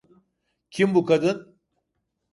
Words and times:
Kim 0.71 0.95
bu 0.95 1.05
kadın? 1.05 1.59